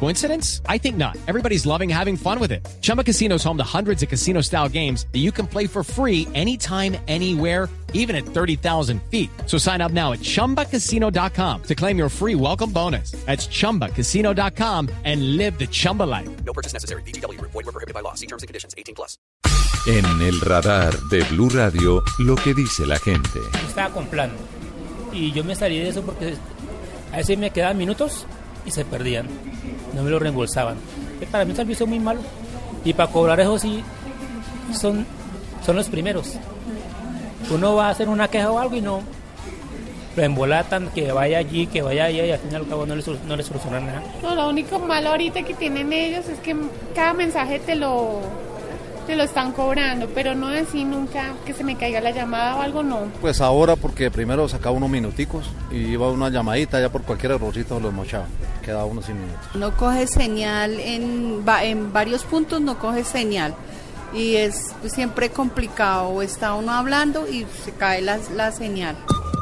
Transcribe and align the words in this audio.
Coincidence? 0.00 0.60
I 0.68 0.78
think 0.78 0.96
not. 0.96 1.16
Everybody's 1.26 1.64
loving 1.64 1.88
having 1.88 2.16
fun 2.16 2.38
with 2.38 2.52
it. 2.52 2.66
Chumba 2.82 3.02
Casino 3.02 3.36
is 3.36 3.44
home 3.44 3.56
to 3.56 3.64
hundreds 3.64 4.02
of 4.02 4.08
casino 4.10 4.42
style 4.42 4.68
games 4.68 5.06
that 5.12 5.20
you 5.20 5.32
can 5.32 5.46
play 5.46 5.66
for 5.66 5.82
free 5.82 6.28
anytime, 6.34 6.96
anywhere, 7.08 7.68
even 7.94 8.14
at 8.14 8.26
30,000 8.26 9.00
feet. 9.10 9.30
So 9.46 9.56
sign 9.56 9.80
up 9.80 9.92
now 9.92 10.12
at 10.12 10.20
chumbacasino.com 10.20 11.62
to 11.62 11.74
claim 11.74 11.96
your 11.96 12.10
free 12.10 12.34
welcome 12.34 12.70
bonus. 12.70 13.12
That's 13.24 13.46
chumbacasino.com 13.48 14.90
and 15.04 15.36
live 15.38 15.58
the 15.58 15.66
Chumba 15.66 16.02
life. 16.02 16.28
No 16.44 16.52
purchase 16.52 16.74
necessary. 16.74 17.02
BGW. 17.02 17.40
Void 17.40 17.54
were 17.54 17.72
prohibited 17.72 17.94
by 17.94 18.00
law. 18.00 18.14
See 18.14 18.26
terms 18.26 18.42
and 18.42 18.48
conditions. 18.48 18.74
18 18.76 18.94
plus. 18.94 19.16
En 19.86 20.04
el 20.22 20.40
radar 20.40 20.98
de 21.10 21.22
Blue 21.24 21.50
Radio, 21.50 22.02
lo 22.18 22.36
que 22.36 22.54
dice 22.54 22.86
la 22.86 22.98
gente. 22.98 23.38
estaba 23.68 23.90
con 23.92 24.06
plan. 24.06 24.30
Y 25.12 25.30
yo 25.32 25.44
me 25.44 25.54
salí 25.54 25.78
de 25.78 25.90
eso 25.90 26.02
porque 26.02 26.34
a 27.12 27.18
veces 27.18 27.38
me 27.38 27.50
quedaban 27.50 27.76
minutos 27.78 28.26
y 28.64 28.70
se 28.70 28.84
perdían. 28.84 29.26
No 29.94 30.02
me 30.02 30.10
lo 30.10 30.18
reembolsaban. 30.18 30.76
Que 31.20 31.26
para 31.26 31.44
mí 31.44 31.50
un 31.50 31.56
servicio 31.56 31.86
muy 31.86 32.00
malo. 32.00 32.20
Y 32.84 32.92
para 32.92 33.10
cobrar 33.10 33.40
eso 33.40 33.58
sí 33.58 33.82
son, 34.72 35.06
son 35.64 35.76
los 35.76 35.88
primeros. 35.88 36.34
Uno 37.50 37.74
va 37.74 37.88
a 37.88 37.90
hacer 37.90 38.08
una 38.08 38.28
queja 38.28 38.50
o 38.50 38.58
algo 38.58 38.76
y 38.76 38.80
no 38.80 39.02
lo 40.16 40.22
embolatan, 40.22 40.90
que 40.94 41.12
vaya 41.12 41.38
allí, 41.38 41.66
que 41.66 41.82
vaya 41.82 42.04
allá 42.04 42.24
y 42.24 42.30
al 42.30 42.38
fin 42.38 42.52
y 42.52 42.54
al 42.54 42.66
cabo 42.68 42.86
no 42.86 42.94
le, 42.94 43.02
no 43.26 43.36
le 43.36 43.42
solucionan 43.42 43.86
nada. 43.86 44.02
No, 44.22 44.34
lo 44.34 44.48
único 44.48 44.78
malo 44.78 45.10
ahorita 45.10 45.42
que 45.42 45.54
tienen 45.54 45.92
ellos 45.92 46.28
es 46.28 46.38
que 46.40 46.56
cada 46.94 47.14
mensaje 47.14 47.58
te 47.58 47.74
lo 47.74 48.20
te 49.06 49.16
lo 49.16 49.22
están 49.22 49.52
cobrando, 49.52 50.08
pero 50.14 50.34
no 50.34 50.48
así 50.48 50.84
nunca 50.84 51.34
que 51.44 51.52
se 51.52 51.64
me 51.64 51.76
caiga 51.76 52.00
la 52.00 52.10
llamada 52.10 52.56
o 52.56 52.62
algo, 52.62 52.82
no. 52.82 53.00
Pues 53.20 53.40
ahora 53.40 53.76
porque 53.76 54.10
primero 54.10 54.48
sacaba 54.48 54.76
unos 54.76 54.90
minuticos 54.90 55.50
y 55.70 55.76
iba 55.76 56.10
una 56.10 56.28
llamadita 56.30 56.80
ya 56.80 56.90
por 56.90 57.02
cualquier 57.02 57.32
errorcito 57.32 57.80
los 57.80 57.92
mochaba. 57.92 58.26
Quedaba 58.62 58.84
unos 58.84 59.06
sin 59.06 59.20
minutos. 59.20 59.46
No 59.54 59.76
coge 59.76 60.06
señal 60.06 60.80
en, 60.80 61.44
en 61.62 61.92
varios 61.92 62.24
puntos, 62.24 62.60
no 62.60 62.78
coge 62.78 63.04
señal. 63.04 63.54
Y 64.14 64.36
es 64.36 64.72
siempre 64.86 65.30
complicado. 65.30 66.08
O 66.08 66.22
Está 66.22 66.54
uno 66.54 66.72
hablando 66.72 67.28
y 67.28 67.46
se 67.64 67.72
cae 67.72 68.00
la, 68.00 68.18
la 68.34 68.52
señal. 68.52 68.96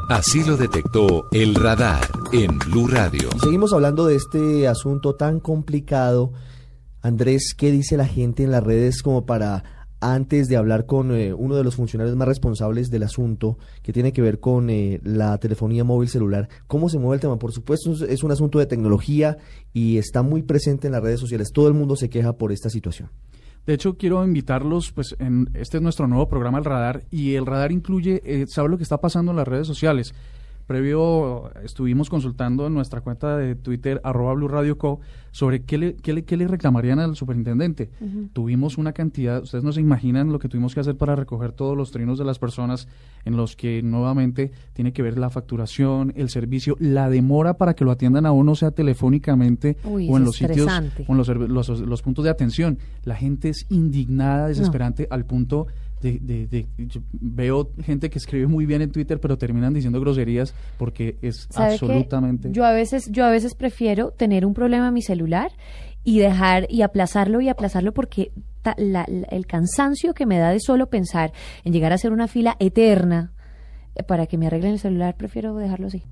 Así 0.09 0.45
lo 0.45 0.57
detectó 0.57 1.29
el 1.31 1.55
radar 1.55 2.07
en 2.33 2.59
Blue 2.59 2.89
Radio. 2.89 3.29
Seguimos 3.43 3.73
hablando 3.73 4.07
de 4.07 4.17
este 4.17 4.67
asunto 4.69 5.15
tan 5.15 5.41
complicado. 5.41 6.33
Andrés, 7.03 7.55
¿qué 7.57 7.71
dice 7.73 7.97
la 7.97 8.07
gente 8.07 8.45
en 8.45 8.51
las 8.53 8.63
redes 8.63 9.03
como 9.03 9.27
para, 9.27 9.87
antes 10.01 10.49
de 10.49 10.57
hablar 10.57 10.87
con 10.87 11.11
eh, 11.13 11.35
uno 11.35 11.57
de 11.57 11.65
los 11.65 11.75
funcionarios 11.77 12.17
más 12.17 12.29
responsables 12.29 12.91
del 12.91 13.03
asunto, 13.03 13.59
que 13.83 13.93
tiene 13.93 14.13
que 14.13 14.23
ver 14.23 14.39
con 14.41 14.71
eh, 14.71 15.01
la 15.03 15.37
telefonía 15.39 15.83
móvil 15.85 16.09
celular, 16.09 16.49
cómo 16.69 16.89
se 16.89 16.99
mueve 16.99 17.17
el 17.17 17.21
tema? 17.21 17.39
Por 17.39 17.53
supuesto, 17.53 17.93
es- 18.07 18.23
un 18.23 18.31
asunto 18.31 18.59
de 18.61 18.67
tecnología 18.67 19.37
y 19.73 19.99
está 19.99 20.23
muy 20.23 20.43
presente 20.43 20.87
en 20.87 20.93
las 20.93 21.03
redes 21.03 21.19
sociales. 21.21 21.51
Todo 21.53 21.67
el 21.69 21.75
mundo 21.75 21.97
se 21.97 22.09
queja 22.09 22.35
por 22.35 22.53
esta 22.53 22.71
situación. 22.71 23.11
De 23.67 23.75
hecho, 23.75 23.97
quiero 23.97 24.25
invitarlos, 24.25 24.91
pues, 24.93 25.15
en 25.21 25.49
este 25.55 25.77
es 25.77 25.83
nuestro 25.83 26.09
nuevo 26.09 26.29
programa, 26.29 26.59
El 26.59 26.65
Radar, 26.65 27.05
y 27.11 27.35
el 27.35 27.47
Radar 27.47 27.71
incluye, 27.71 28.21
eh, 28.25 28.47
lo 28.69 28.77
que 28.77 28.83
está 28.83 28.99
pasando 28.99 29.31
en 29.31 29.37
las 29.37 29.47
redes 29.47 29.67
sociales. 29.69 30.15
Previo 30.67 31.51
estuvimos 31.63 32.09
consultando 32.09 32.67
en 32.67 32.75
nuestra 32.75 33.01
cuenta 33.01 33.37
de 33.37 33.55
Twitter, 33.55 34.01
arroba 34.05 34.35
Blue 34.35 34.49
Radio 34.49 34.79
Co, 34.79 35.01
sobre 35.31 35.63
qué 35.65 35.79
le, 35.79 35.97
qué 35.97 36.13
le, 36.13 36.25
qué 36.25 36.37
le 36.37 36.47
reclamarían 36.47 36.99
al 36.99 37.17
superintendente. 37.17 37.91
Tuvimos 38.33 38.79
una 38.79 38.93
cantidad, 38.93 39.43
ustedes 39.43 39.65
no 39.65 39.73
se 39.73 39.81
imaginan 39.81 40.33
lo 40.33 40.39
que 40.39 40.49
tuvimos 40.49 40.75
que 40.75 40.81
hacer 40.81 40.97
para 40.97 41.17
recoger 41.17 41.53
todos 41.53 41.77
los 41.77 41.91
trinos 41.91 42.19
de 42.19 42.25
las 42.25 42.39
personas 42.39 42.89
en 43.25 43.37
los 43.37 43.57
que 43.57 43.83
nuevamente 43.83 44.53
tiene 44.73 44.93
que 44.93 45.03
ver 45.03 45.19
la 45.19 45.31
facturación, 45.31 46.13
el 46.17 46.29
servicio, 46.29 46.77
la 46.79 47.09
demora 47.09 47.55
para 47.55 47.75
que 47.75 47.85
lo 47.85 47.91
atiendan 47.91 48.27
a 48.27 48.33
uno, 48.33 48.55
sea 48.55 48.71
telefónicamente 48.71 49.77
Uy, 49.85 50.09
o 50.11 50.17
en 50.17 50.25
los 50.25 50.37
sitios 50.37 50.69
o 51.07 51.13
en 51.13 51.19
los, 51.19 51.29
los, 51.29 51.69
los 51.81 52.03
puntos 52.03 52.25
de 52.25 52.31
atención. 52.31 52.79
La 53.05 53.17
gente 53.17 53.49
es 53.49 53.67
indignada, 53.71 54.49
desesperante, 54.49 55.07
al 55.11 55.25
punto 55.25 55.67
de, 56.03 56.19
de- 56.21 56.47
de- 56.49 56.67
yo 56.89 57.01
veo 57.13 57.71
gente 57.83 58.11
que 58.11 58.19
escribe 58.19 58.47
muy 58.47 58.67
bien 58.67 58.83
en 58.83 58.91
Twitter, 58.91 59.19
pero 59.21 59.39
terminan 59.39 59.73
diciendo 59.73 60.01
groserías 60.01 60.55
porque 60.79 61.17
es 61.23 61.47
absolutamente... 61.73 62.49
Yo 62.53 62.65
a 62.67 62.73
veces, 62.73 63.09
yo 63.11 63.25
a 63.25 63.31
veces 63.31 63.55
prefiero 63.55 64.11
tener 64.11 64.45
un 64.45 64.53
problema 64.53 64.89
en 64.89 64.95
mi 64.95 65.03
celular 65.03 65.51
y 66.05 66.19
dejar 66.19 66.67
y 66.69 66.83
aplazarlo 66.83 67.41
y 67.41 67.49
aplazarlo 67.49 67.93
porque 67.95 68.33
ta- 68.63 68.75
la- 68.77 69.07
la- 69.09 69.27
el 69.31 69.47
cansancio 69.47 70.13
que 70.15 70.27
me 70.27 70.39
da 70.39 70.51
de 70.51 70.59
solo 70.61 70.89
pensar 70.91 71.33
en 71.65 71.73
llegar 71.73 71.93
a 71.93 71.95
hacer 71.95 72.13
una 72.13 72.27
fila 72.29 72.57
eterna 72.59 73.33
eh, 73.95 74.03
para 74.03 74.27
que 74.27 74.37
me 74.39 74.47
arreglen 74.49 74.73
el 74.73 74.79
celular, 74.81 75.17
prefiero 75.17 75.55
dejarlo 75.55 75.87
así. 75.87 76.03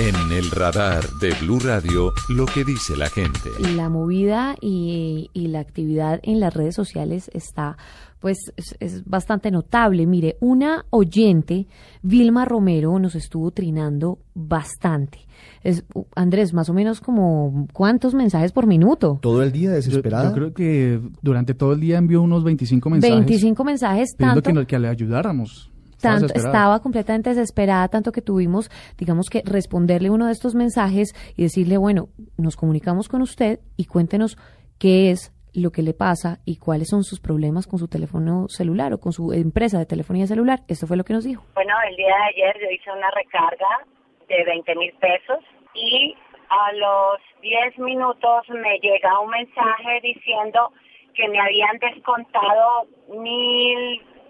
En 0.00 0.14
el 0.30 0.48
radar 0.52 1.02
de 1.20 1.34
Blue 1.40 1.58
Radio, 1.58 2.12
lo 2.28 2.46
que 2.46 2.64
dice 2.64 2.96
la 2.96 3.10
gente. 3.10 3.50
La 3.74 3.88
movida 3.88 4.54
y, 4.60 5.28
y 5.32 5.48
la 5.48 5.58
actividad 5.58 6.20
en 6.22 6.38
las 6.38 6.54
redes 6.54 6.76
sociales 6.76 7.28
está, 7.34 7.76
pues, 8.20 8.38
es, 8.56 8.76
es 8.78 9.04
bastante 9.06 9.50
notable. 9.50 10.06
Mire, 10.06 10.36
una 10.38 10.86
oyente, 10.90 11.66
Vilma 12.02 12.44
Romero, 12.44 12.96
nos 13.00 13.16
estuvo 13.16 13.50
trinando 13.50 14.20
bastante. 14.34 15.26
Es, 15.64 15.84
uh, 15.94 16.04
Andrés, 16.14 16.54
más 16.54 16.68
o 16.68 16.74
menos 16.74 17.00
como, 17.00 17.66
¿cuántos 17.72 18.14
mensajes 18.14 18.52
por 18.52 18.68
minuto? 18.68 19.18
Todo 19.20 19.42
el 19.42 19.50
día 19.50 19.72
desesperada. 19.72 20.28
yo 20.28 20.32
creo 20.32 20.54
que 20.54 21.00
durante 21.22 21.54
todo 21.54 21.72
el 21.72 21.80
día 21.80 21.98
envió 21.98 22.22
unos 22.22 22.44
25 22.44 22.88
mensajes 22.88 23.16
25 23.16 23.64
mensajes, 23.64 24.14
pidiendo 24.16 24.42
tanto, 24.42 24.60
que, 24.60 24.66
que 24.68 24.78
le 24.78 24.86
ayudáramos. 24.86 25.72
Estaba 25.98 26.20
tanto 26.20 26.34
estaba 26.34 26.80
completamente 26.80 27.30
desesperada, 27.30 27.88
tanto 27.88 28.12
que 28.12 28.22
tuvimos, 28.22 28.70
digamos 28.96 29.28
que 29.28 29.42
responderle 29.44 30.10
uno 30.10 30.26
de 30.26 30.32
estos 30.32 30.54
mensajes 30.54 31.12
y 31.36 31.42
decirle, 31.42 31.76
bueno, 31.76 32.06
nos 32.36 32.54
comunicamos 32.54 33.08
con 33.08 33.20
usted 33.20 33.58
y 33.76 33.86
cuéntenos 33.86 34.38
qué 34.78 35.10
es 35.10 35.34
lo 35.54 35.72
que 35.72 35.82
le 35.82 35.94
pasa 35.94 36.38
y 36.46 36.58
cuáles 36.58 36.86
son 36.88 37.02
sus 37.02 37.18
problemas 37.18 37.66
con 37.66 37.80
su 37.80 37.88
teléfono 37.88 38.46
celular 38.48 38.92
o 38.92 39.00
con 39.00 39.12
su 39.12 39.32
empresa 39.32 39.80
de 39.80 39.86
telefonía 39.86 40.28
celular. 40.28 40.60
Esto 40.68 40.86
fue 40.86 40.96
lo 40.96 41.02
que 41.02 41.14
nos 41.14 41.24
dijo. 41.24 41.42
Bueno, 41.54 41.74
el 41.90 41.96
día 41.96 42.14
de 42.14 42.44
ayer 42.44 42.56
yo 42.62 42.70
hice 42.70 42.92
una 42.92 43.10
recarga 43.10 43.82
de 44.28 44.44
20 44.44 44.74
mil 44.76 44.92
pesos 45.00 45.42
y 45.74 46.14
a 46.48 46.72
los 46.74 47.18
10 47.42 47.78
minutos 47.80 48.48
me 48.50 48.78
llega 48.78 49.18
un 49.18 49.30
mensaje 49.30 50.00
diciendo 50.00 50.70
que 51.14 51.26
me 51.26 51.40
habían 51.40 51.76
descontado 51.78 52.86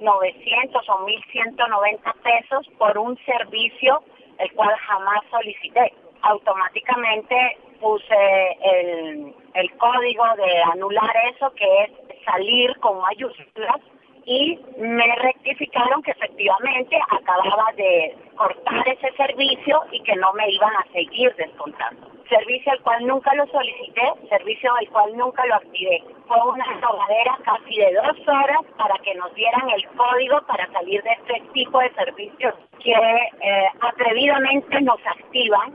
1.900 0.00 0.88
o 0.88 1.06
1.190 1.06 2.14
pesos 2.22 2.66
por 2.78 2.96
un 2.98 3.16
servicio 3.24 4.02
el 4.38 4.52
cual 4.52 4.74
jamás 4.86 5.20
solicité. 5.30 5.92
Automáticamente 6.22 7.58
puse 7.80 8.56
el, 8.62 9.34
el 9.54 9.72
código 9.78 10.24
de 10.36 10.62
anular 10.72 11.12
eso, 11.34 11.52
que 11.54 11.84
es 11.84 11.90
salir 12.24 12.76
con 12.80 13.00
mayúsculas, 13.00 13.80
y 14.24 14.58
me 14.78 15.16
rectificaron 15.16 16.02
que 16.02 16.10
efectivamente 16.10 16.98
acababa 17.10 17.72
de 17.76 18.14
cortar 18.36 18.86
ese 18.88 19.10
servicio 19.16 19.80
y 19.90 20.02
que 20.02 20.14
no 20.16 20.32
me 20.34 20.50
iban 20.50 20.74
a 20.76 20.84
seguir 20.92 21.34
descontando. 21.36 22.07
Servicio 22.28 22.72
al 22.72 22.80
cual 22.82 23.06
nunca 23.06 23.34
lo 23.34 23.46
solicité, 23.46 24.02
servicio 24.28 24.74
al 24.74 24.88
cual 24.90 25.16
nunca 25.16 25.46
lo 25.46 25.54
activé. 25.54 26.02
Fue 26.26 26.36
una 26.42 26.64
rogadera 26.80 27.38
casi 27.42 27.76
de 27.76 27.94
dos 27.94 28.28
horas 28.28 28.60
para 28.76 28.94
que 28.98 29.14
nos 29.14 29.34
dieran 29.34 29.70
el 29.70 29.86
código 29.96 30.40
para 30.46 30.70
salir 30.72 31.02
de 31.02 31.12
este 31.12 31.40
tipo 31.54 31.80
de 31.80 31.90
servicios 31.94 32.54
que 32.82 32.92
eh, 32.92 33.68
atrevidamente 33.80 34.80
nos 34.82 34.98
activan 35.06 35.74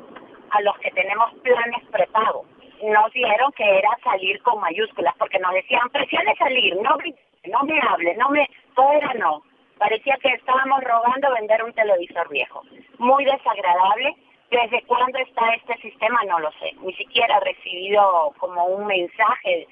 a 0.52 0.62
los 0.62 0.78
que 0.78 0.92
tenemos 0.92 1.34
planes 1.42 1.84
prepago. 1.92 2.46
Nos 2.84 3.12
dijeron 3.14 3.52
que 3.54 3.78
era 3.80 3.90
salir 4.04 4.42
con 4.44 4.60
mayúsculas, 4.60 5.16
porque 5.18 5.40
nos 5.40 5.54
decían, 5.54 5.90
presione 5.90 6.36
salir, 6.36 6.76
no, 6.76 6.98
no 7.46 7.64
me 7.64 7.80
hable, 7.82 8.16
no 8.16 8.30
me, 8.30 8.48
todo 8.76 8.92
era 8.92 9.14
no. 9.16 9.42
Parecía 9.80 10.18
que 10.22 10.30
estábamos 10.30 10.84
robando 10.84 11.34
vender 11.34 11.64
un 11.64 11.74
televisor 11.74 12.30
viejo. 12.30 12.62
Muy 13.00 13.26
desagradable. 13.26 14.16
¿Desde 14.62 14.84
cuándo 14.86 15.18
está 15.18 15.50
este 15.56 15.76
sistema? 15.78 16.20
No 16.28 16.40
lo 16.40 16.52
sé. 16.54 16.74
Ni 16.82 16.94
siquiera 16.94 17.38
he 17.38 17.40
recibido 17.40 18.34
como 18.38 18.64
un 18.66 18.86
mensaje 18.86 19.68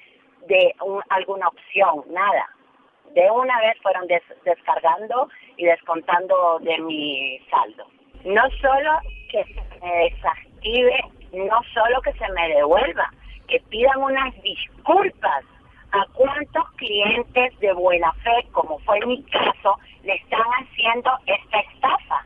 de 0.48 0.74
un- 0.84 1.02
alguna 1.10 1.46
opción, 1.48 2.02
nada. 2.10 2.48
De 3.14 3.30
una 3.30 3.60
vez 3.60 3.76
fueron 3.80 4.08
des- 4.08 4.42
descargando 4.44 5.28
y 5.56 5.66
descontando 5.66 6.58
de 6.62 6.78
mi 6.78 7.38
saldo. 7.48 7.86
No 8.24 8.42
solo 8.60 8.98
que 9.30 9.44
se 9.44 9.62
me 9.80 9.92
desactive, 10.10 11.04
no 11.32 11.60
solo 11.74 12.00
que 12.02 12.12
se 12.14 12.28
me 12.32 12.48
devuelva, 12.48 13.08
que 13.46 13.60
pidan 13.70 14.02
unas 14.02 14.34
disculpas 14.42 15.44
a 15.92 16.06
cuántos 16.14 16.70
clientes 16.72 17.56
de 17.60 17.72
buena 17.74 18.12
fe, 18.24 18.48
como 18.50 18.80
fue 18.80 18.98
mi 19.06 19.22
caso, 19.24 19.78
le 20.02 20.14
están 20.14 20.42
haciendo 20.58 21.10
esta 21.26 21.60
estafa. 21.60 22.24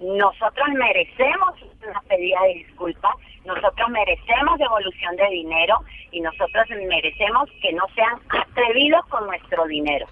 Nosotros 0.00 0.68
merecemos 0.70 1.54
disculpas, 2.54 3.14
nosotros 3.44 3.88
merecemos 3.90 4.58
devolución 4.58 5.16
de 5.16 5.28
dinero 5.28 5.78
y 6.10 6.20
nosotros 6.20 6.66
merecemos 6.88 7.50
que 7.60 7.72
no 7.72 7.86
sean 7.94 8.18
atrevidos 8.28 9.04
con 9.06 9.26
nuestro 9.26 9.64
dinero. 9.66 10.06